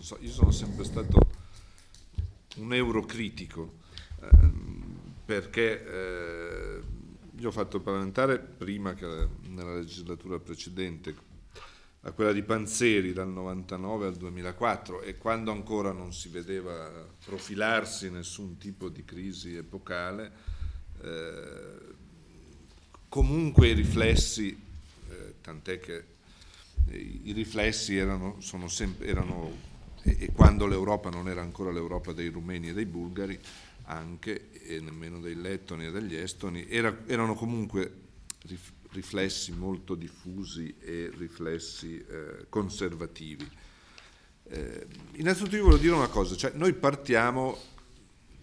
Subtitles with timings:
[0.00, 1.18] so, io sono sempre stato
[2.56, 3.78] un eurocritico,
[4.20, 6.80] ehm, perché eh,
[7.36, 11.30] io ho fatto parlamentare prima che nella legislatura precedente,
[12.04, 16.90] a quella di Panzeri dal 99 al 2004 e quando ancora non si vedeva
[17.24, 20.32] profilarsi nessun tipo di crisi epocale,
[21.00, 21.94] eh,
[23.08, 24.60] comunque i riflessi,
[25.08, 26.04] eh, tant'è che
[26.90, 29.70] i riflessi erano, sempre, erano
[30.02, 33.38] e, e, quando l'Europa non era ancora l'Europa dei rumeni e dei bulgari,
[33.84, 38.00] anche, e nemmeno dei lettoni e degli estoni, era, erano comunque
[38.92, 43.48] riflessi molto diffusi e riflessi eh, conservativi.
[44.44, 47.56] Eh, innanzitutto io voglio dire una cosa, cioè noi partiamo,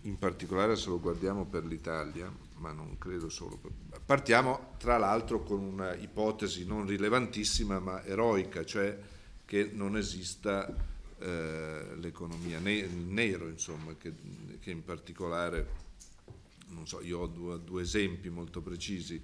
[0.04, 3.72] in particolare se lo guardiamo per l'Italia, ma non credo solo, per,
[4.06, 8.98] partiamo tra l'altro con una ipotesi non rilevantissima ma eroica, cioè
[9.46, 10.74] che non esista
[11.20, 14.14] eh, l'economia ne- nero, insomma, che,
[14.60, 15.68] che, in particolare,
[16.70, 19.22] non so, io ho due, due esempi molto precisi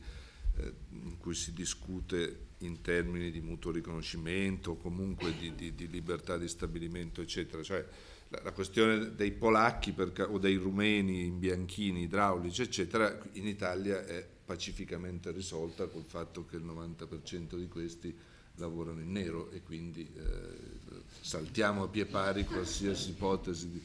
[0.57, 5.89] eh, in cui si discute in termini di mutuo riconoscimento o comunque di, di, di
[5.89, 7.63] libertà di stabilimento, eccetera.
[7.63, 7.85] Cioè,
[8.29, 14.05] la, la questione dei polacchi per, o dei rumeni in bianchini idraulici, eccetera, in Italia
[14.05, 18.15] è pacificamente risolta col fatto che il 90% di questi
[18.57, 23.69] lavorano in nero e quindi eh, saltiamo a pie pari qualsiasi ipotesi.
[23.69, 23.83] Di...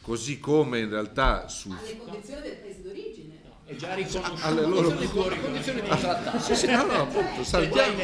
[0.00, 1.70] Così come in realtà su...
[1.70, 6.38] Alle condizioni del paese d'origine è già riconosciuto alle loro condizioni di trattato.
[6.40, 7.96] Sì, sì, no, no, appunto, saltiamo.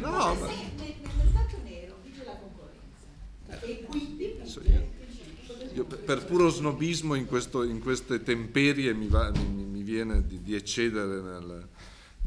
[0.00, 0.46] No, ma...
[0.46, 4.86] nel, nel mercato nero vige la concorrenza e quindi vige
[5.74, 10.42] io, per puro snobismo in, questo, in queste temperie mi, va, mi, mi viene di,
[10.42, 11.68] di eccedere nel,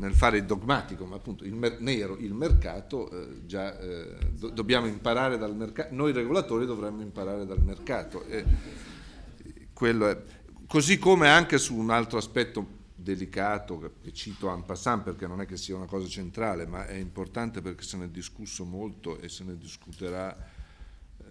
[0.02, 4.50] nel, fare il dogmatico, ma appunto il mer- nero, il mercato, eh, già eh, do,
[4.50, 8.26] dobbiamo imparare dal mercato, noi regolatori dovremmo imparare dal mercato.
[10.68, 15.46] Così come anche su un altro aspetto delicato, che cito en passant perché non è
[15.46, 19.30] che sia una cosa centrale, ma è importante perché se ne è discusso molto e
[19.30, 20.36] se ne discuterà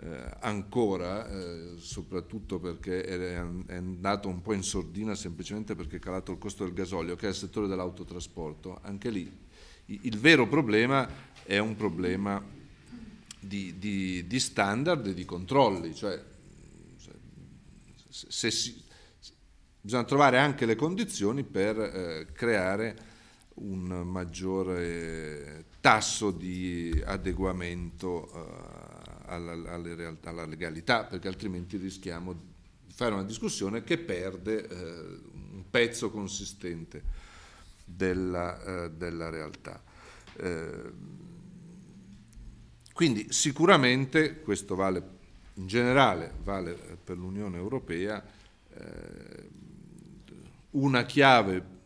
[0.03, 3.19] eh, ancora, eh, soprattutto perché è,
[3.67, 7.27] è, andato un po' in sordina semplicemente perché è calato il costo del gasolio, che
[7.27, 8.79] è il settore dell'autotrasporto.
[8.83, 9.31] Anche lì
[9.85, 11.09] il, vero problema
[11.43, 12.43] è un problema
[13.39, 16.23] di, di, di standard e di controlli, cioè
[18.09, 18.83] se si,
[19.81, 23.09] bisogna trovare anche le condizioni per eh, creare
[23.55, 28.90] un maggiore tasso di adeguamento eh,
[29.31, 32.33] alla, alla, realtà, alla legalità, perché altrimenti rischiamo
[32.87, 35.21] di fare una discussione che perde eh,
[35.53, 37.03] un pezzo consistente
[37.85, 39.83] della, eh, della realtà.
[40.37, 40.93] Eh,
[42.93, 45.19] quindi sicuramente questo vale
[45.55, 48.23] in generale, vale per l'Unione Europea,
[48.75, 49.49] eh,
[50.71, 51.79] una chiave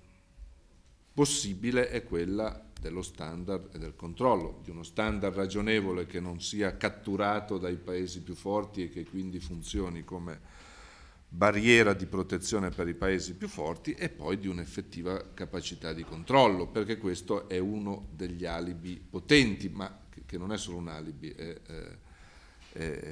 [1.13, 6.77] possibile è quella dello standard e del controllo, di uno standard ragionevole che non sia
[6.77, 10.39] catturato dai paesi più forti e che quindi funzioni come
[11.27, 16.67] barriera di protezione per i paesi più forti e poi di un'effettiva capacità di controllo,
[16.67, 21.57] perché questo è uno degli alibi potenti, ma che non è solo un alibi, è,
[22.73, 23.09] è,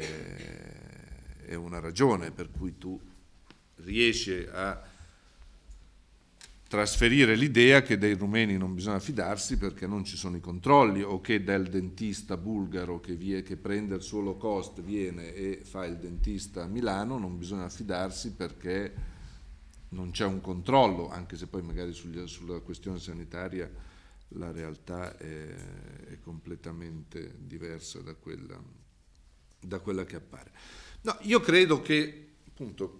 [1.46, 3.00] è una ragione per cui tu
[3.76, 4.91] riesci a
[6.72, 11.20] trasferire l'idea che dei rumeni non bisogna fidarsi perché non ci sono i controlli o
[11.20, 15.84] che del dentista bulgaro che, vie, che prende il suo low cost viene e fa
[15.84, 18.94] il dentista a Milano non bisogna fidarsi perché
[19.90, 23.70] non c'è un controllo, anche se poi magari sugli, sulla questione sanitaria
[24.28, 25.54] la realtà è,
[26.06, 28.58] è completamente diversa da quella,
[29.60, 30.50] da quella che appare.
[31.02, 32.98] No, io credo che appunto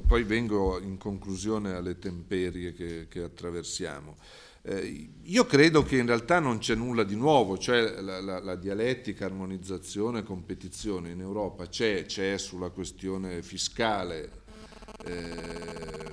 [0.00, 4.16] poi vengo in conclusione alle temperie che, che attraversiamo.
[4.62, 8.56] Eh, io credo che in realtà non c'è nulla di nuovo, cioè la, la, la
[8.56, 14.42] dialettica, armonizzazione, competizione in Europa c'è, c'è sulla questione fiscale
[15.04, 16.12] eh,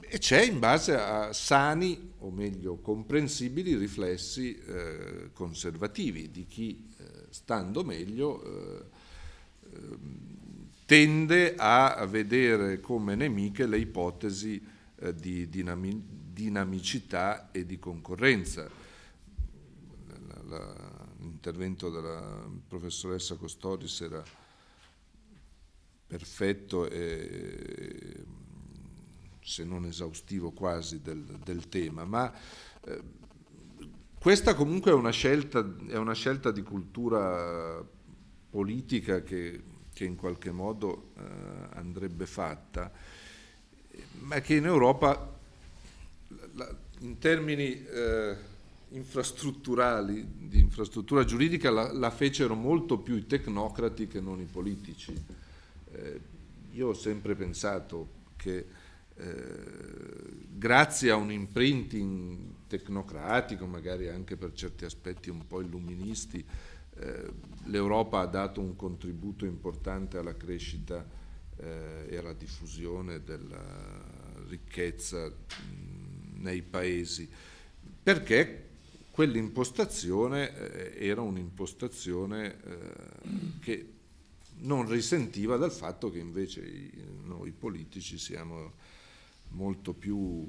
[0.00, 7.04] e c'è in base a sani, o meglio comprensibili, riflessi eh, conservativi di chi, eh,
[7.28, 8.84] stando meglio, eh,
[9.74, 10.37] ehm,
[10.88, 14.58] tende a vedere come nemiche le ipotesi
[15.00, 16.02] eh, di dinami-
[16.32, 18.66] dinamicità e di concorrenza.
[20.06, 24.24] La, la, l'intervento della professoressa Costodis era
[26.06, 28.24] perfetto e
[29.42, 32.32] se non esaustivo quasi del, del tema, ma
[32.84, 33.02] eh,
[34.18, 37.86] questa comunque è una scelta, è una scelta di cultura
[38.48, 41.22] politica che, che in qualche modo eh,
[41.70, 42.88] andrebbe fatta,
[44.20, 45.36] ma che in Europa
[46.52, 48.36] la, in termini eh,
[48.90, 55.12] infrastrutturali, di infrastruttura giuridica, la, la, fecero molto più i tecnocrati che non i politici.
[55.90, 56.20] Eh,
[56.70, 58.66] io ho sempre pensato che
[59.16, 59.34] eh,
[60.48, 66.44] grazie a un imprinting tecnocratico, magari anche per certi aspetti un po' illuministi,
[67.00, 67.32] eh,
[67.64, 71.06] l'Europa ha dato un contributo importante alla crescita
[71.56, 74.04] eh, e alla diffusione della
[74.48, 77.28] ricchezza mh, nei paesi,
[78.02, 78.66] perché
[79.10, 82.78] quell'impostazione eh, era un'impostazione eh,
[83.60, 83.92] che
[84.60, 86.90] non risentiva dal fatto che invece
[87.24, 88.72] noi politici siamo
[89.50, 90.46] molto più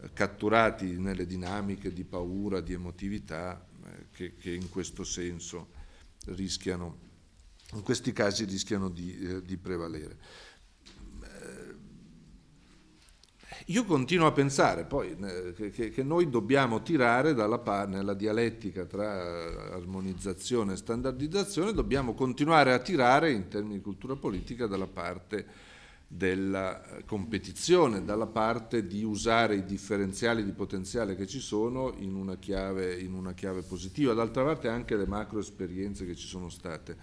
[0.00, 3.66] eh, catturati nelle dinamiche di paura, di emotività
[4.12, 5.68] che, che, in questo senso
[6.26, 6.98] rischiano,
[7.72, 10.18] in questi casi rischiano di, eh, di prevalere.
[11.22, 11.74] Eh,
[13.66, 18.84] io continuo a pensare poi eh, che, che noi dobbiamo tirare dalla parte, nella dialettica
[18.84, 25.68] tra armonizzazione e standardizzazione, dobbiamo continuare a tirare in termini di cultura politica dalla parte
[26.12, 32.36] della competizione, dalla parte di usare i differenziali di potenziale che ci sono in una
[32.36, 36.96] chiave, in una chiave positiva, d'altra parte anche le macro esperienze che ci sono state.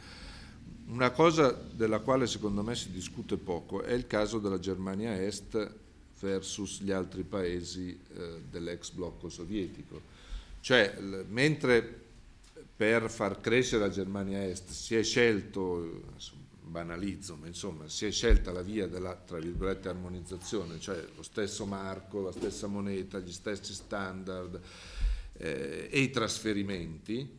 [0.87, 5.75] Una cosa della quale secondo me si discute poco è il caso della Germania Est
[6.19, 10.01] versus gli altri paesi eh, dell'ex blocco sovietico.
[10.59, 10.97] Cioè,
[11.29, 12.01] mentre
[12.75, 16.01] per far crescere la Germania Est si è scelto,
[16.67, 21.65] banalizzo, ma insomma si è scelta la via della tra virgolette armonizzazione, cioè lo stesso
[21.65, 24.59] marco, la stessa moneta, gli stessi standard
[25.33, 27.29] eh, e i trasferimenti.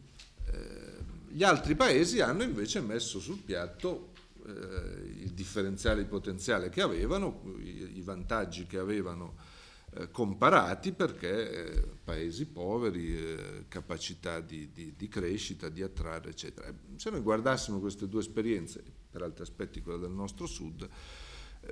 [0.47, 0.97] Eh,
[1.29, 4.13] gli altri paesi hanno invece messo sul piatto
[4.47, 9.57] eh, il differenziale di potenziale che avevano, i, i vantaggi che avevano
[9.91, 16.73] eh, comparati perché eh, paesi poveri, eh, capacità di, di, di, crescita, di attrarre, eccetera.
[16.97, 20.89] Se noi guardassimo queste due esperienze, per altri aspetti quella del nostro sud,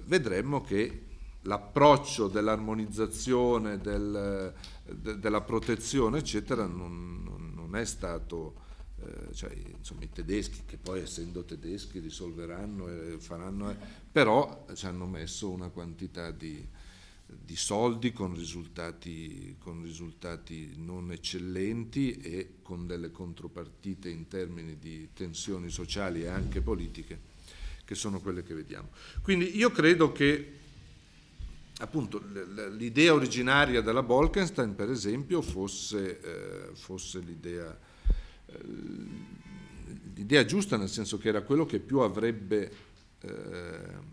[0.05, 1.05] vedremmo che
[1.43, 4.53] l'approccio dell'armonizzazione, del,
[4.85, 8.65] de, della protezione, eccetera, non, non, non è stato...
[8.99, 13.77] Eh, cioè, insomma, i tedeschi, che poi essendo tedeschi risolveranno e faranno, eh,
[14.11, 16.67] però ci hanno messo una quantità di,
[17.27, 25.09] di soldi con risultati, con risultati, non eccellenti e con delle contropartite in termini di
[25.13, 27.35] tensioni sociali e anche politiche
[27.85, 28.91] che sono quelle che vediamo.
[29.23, 30.53] Quindi io credo che
[31.79, 32.23] appunto
[32.77, 37.79] l'idea originaria della Bolkenstein per esempio fosse, eh, fosse l'idea,
[38.47, 38.59] eh,
[40.15, 42.73] l'idea, giusta nel senso che era quello che più avrebbe
[43.21, 44.06] eh,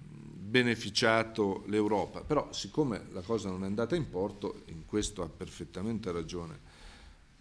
[0.53, 6.11] beneficiato l'Europa, però siccome la cosa non è andata in porto, in questo ha perfettamente
[6.11, 6.59] ragione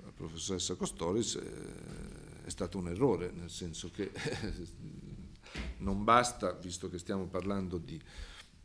[0.02, 4.10] la professoressa Costoris, eh, è stato un errore, nel senso che
[5.84, 8.00] non basta, visto che stiamo parlando di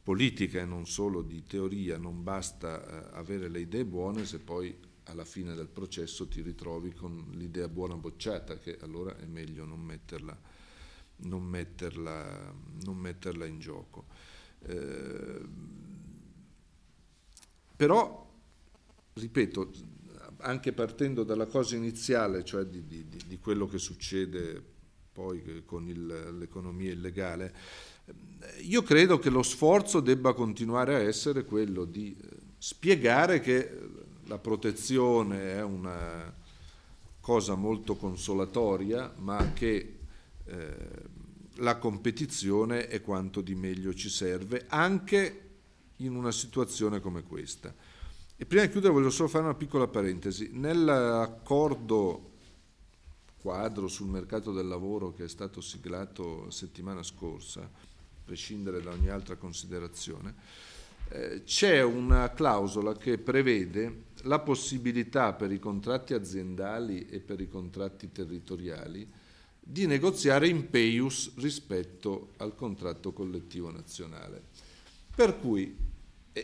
[0.02, 4.74] politica e non solo di teoria, non basta eh, avere le idee buone se poi
[5.08, 9.82] alla fine del processo ti ritrovi con l'idea buona bocciata, che allora è meglio non
[9.82, 10.40] metterla,
[11.18, 12.54] non metterla,
[12.86, 14.06] non metterla in gioco.
[14.66, 15.42] Eh,
[17.76, 18.28] però,
[19.14, 19.72] ripeto,
[20.40, 24.76] anche partendo dalla cosa iniziale, cioè di, di, di quello che succede
[25.12, 27.54] poi con il, l'economia illegale,
[28.06, 34.06] eh, io credo che lo sforzo debba continuare a essere quello di eh, spiegare che
[34.26, 36.34] la protezione è una
[37.20, 39.98] cosa molto consolatoria, ma che
[40.46, 40.76] eh,
[41.58, 45.42] la competizione è quanto di meglio ci serve, anche
[45.98, 47.74] in una situazione come questa.
[48.36, 50.52] E prima di chiudere voglio solo fare una piccola parentesi.
[50.54, 52.32] Nell'accordo
[53.40, 57.70] quadro sul mercato del lavoro che è stato siglato settimana scorsa, a
[58.24, 60.36] prescindere da ogni altra considerazione,
[61.10, 67.48] eh, c'è una clausola che prevede la possibilità per i contratti aziendali e per i
[67.48, 69.10] contratti territoriali
[69.70, 74.42] di negoziare in peius rispetto al contratto collettivo nazionale.
[75.14, 75.76] Per cui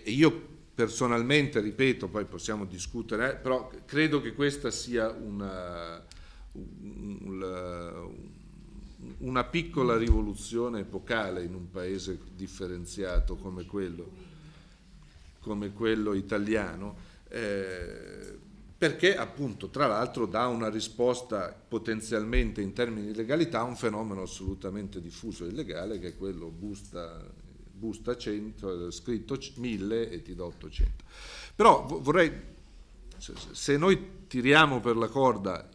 [0.05, 6.03] io personalmente, ripeto, poi possiamo discutere, eh, però credo che questa sia una,
[6.51, 7.93] una,
[9.19, 14.11] una piccola rivoluzione epocale in un paese differenziato come quello,
[15.39, 17.11] come quello italiano.
[17.29, 18.51] Eh,
[18.83, 24.23] perché appunto tra l'altro dà una risposta potenzialmente in termini di legalità a un fenomeno
[24.23, 27.25] assolutamente diffuso e illegale che è quello busta,
[27.71, 31.03] busta 100, scritto 1000 e ti do 800.
[31.55, 32.29] Però vorrei,
[33.17, 35.65] se noi tiriamo per la corda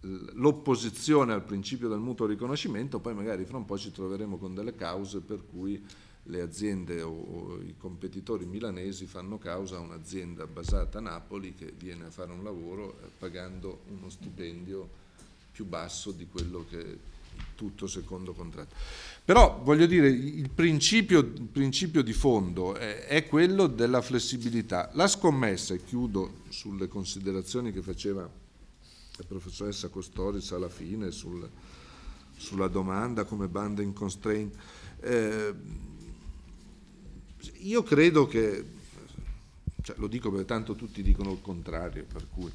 [0.00, 4.74] l'opposizione al principio del mutuo riconoscimento, poi magari fra un po' ci troveremo con delle
[4.74, 5.80] cause per cui
[6.28, 11.72] le aziende o, o, i competitori milanesi fanno causa a un'azienda basata a Napoli che
[11.76, 15.06] viene a fare un lavoro eh, pagando uno stipendio
[15.50, 17.16] più basso di quello che
[17.54, 18.74] tutto secondo contratto.
[19.24, 24.90] Però voglio dire, il principio, il principio di fondo è, è, quello della flessibilità.
[24.94, 31.48] La scommessa, e chiudo sulle considerazioni che faceva la professoressa Costoris alla fine sul,
[32.36, 34.54] sulla domanda come banda in constraint,
[35.00, 35.54] eh,
[37.58, 38.64] io credo che,
[39.82, 42.50] cioè, lo dico perché tanto tutti dicono il contrario, per cui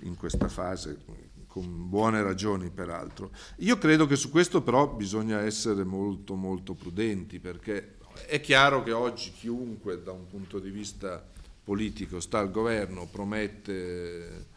[0.00, 0.98] in questa fase,
[1.46, 7.38] con buone ragioni peraltro, io credo che su questo però bisogna essere molto molto prudenti
[7.38, 7.96] perché
[8.26, 11.24] è chiaro che oggi chiunque da un punto di vista
[11.64, 14.50] politico sta al governo, promette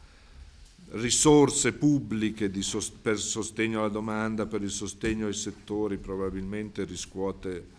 [0.91, 7.75] risorse pubbliche sos- per sostegno alla domanda, per il sostegno ai settori, probabilmente riscuote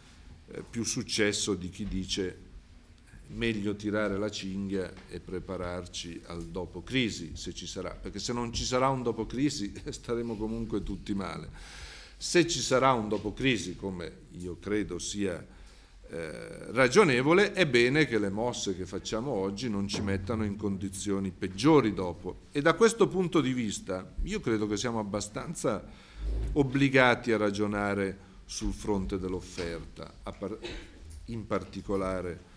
[0.69, 2.45] più successo di chi dice
[3.29, 8.53] meglio tirare la cinghia e prepararci al dopo crisi, se ci sarà, perché se non
[8.53, 11.50] ci sarà un dopo crisi staremo comunque tutti male.
[12.17, 15.45] Se ci sarà un dopo crisi, come io credo sia
[16.09, 21.31] eh, ragionevole, è bene che le mosse che facciamo oggi non ci mettano in condizioni
[21.31, 22.43] peggiori dopo.
[22.53, 25.85] E da questo punto di vista io credo che siamo abbastanza
[26.53, 30.15] obbligati a ragionare sul fronte dell'offerta,
[31.26, 32.55] in particolare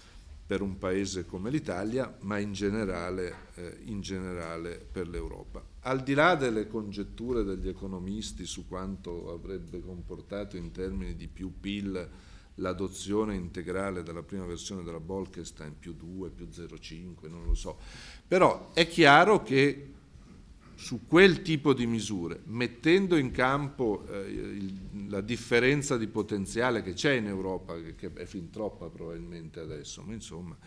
[0.50, 5.64] per un paese come l'Italia, ma in generale, eh, in generale per l'Europa.
[5.82, 11.60] Al di là delle congetture degli economisti su quanto avrebbe comportato in termini di più
[11.60, 12.10] PIL
[12.56, 17.78] l'adozione integrale della prima versione della Bolkestein più 2, più 0,5, non lo so,
[18.28, 19.94] però è chiaro che
[20.80, 26.94] su quel tipo di misure, mettendo in campo eh, il, la differenza di potenziale che
[26.94, 30.58] c'è in Europa, che, che, è fin troppa probabilmente adesso, ma insomma,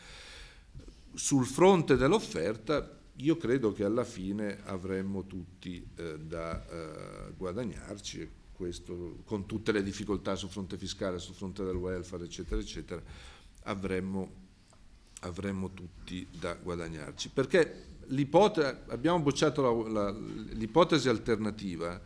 [1.14, 9.22] sul fronte dell'offerta io credo che alla fine avremmo tutti eh, da eh, guadagnarci, questo,
[9.24, 13.02] con tutte le difficoltà sul fronte fiscale, sul fronte del welfare, eccetera, eccetera,
[13.62, 14.41] avremmo,
[15.22, 17.30] avremmo tutti da guadagnarci.
[17.30, 17.90] Perché
[18.88, 22.00] abbiamo bocciato la, la, l'ipotesi alternativa,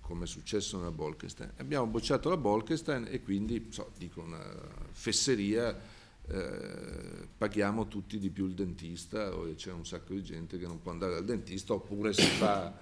[0.00, 4.42] come è successo nella Bolkestein, abbiamo bocciato la Bolkestein e quindi, so, dico una
[4.92, 5.76] fesseria,
[6.26, 10.80] eh, paghiamo tutti di più il dentista o c'è un sacco di gente che non
[10.80, 12.72] può andare dal dentista oppure si, fa,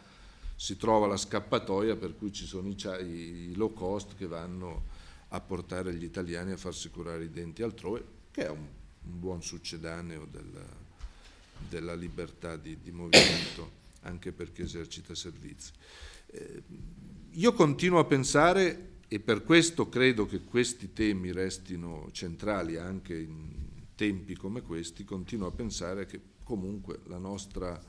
[0.55, 5.41] si trova la scappatoia per cui ci sono i, i low cost che vanno a
[5.41, 8.67] portare gli italiani a farsi curare i denti altrove, che è un,
[9.05, 10.65] un buon succedaneo del,
[11.69, 15.73] della libertà di, di movimento anche perché esercita servizi.
[16.27, 16.63] Eh,
[17.31, 23.51] io continuo a pensare, e per questo credo che questi temi restino centrali anche in
[23.95, 27.81] tempi come questi, continuo a pensare che comunque la nostra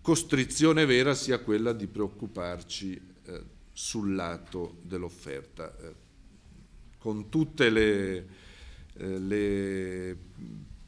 [0.00, 3.42] costrizione vera sia quella di preoccuparci eh,
[3.72, 5.94] sul lato dell'offerta, eh,
[6.98, 8.26] con tutte le,
[8.96, 10.16] eh, le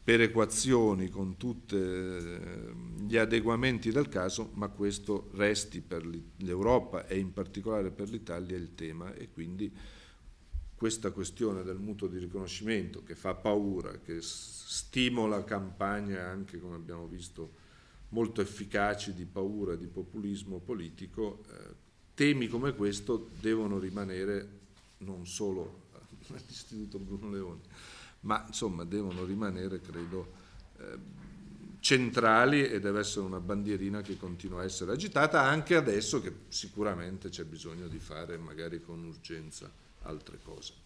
[0.06, 2.72] perequazioni con tutti eh,
[3.04, 8.74] gli adeguamenti del caso, ma questo resti per l'Europa e in particolare per l'Italia il
[8.76, 9.72] tema e quindi
[10.76, 17.06] questa questione del mutuo di riconoscimento che fa paura, che stimola campagne anche come abbiamo
[17.06, 17.64] visto
[18.10, 21.74] molto efficaci di paura di populismo politico, eh,
[22.14, 24.48] temi come questo devono rimanere
[24.98, 25.86] non solo
[26.30, 27.60] all'Istituto Bruno Leoni,
[28.26, 30.32] ma insomma devono rimanere, credo,
[30.78, 30.98] eh,
[31.78, 37.28] centrali e deve essere una bandierina che continua a essere agitata anche adesso che sicuramente
[37.28, 39.70] c'è bisogno di fare magari con urgenza
[40.02, 40.85] altre cose.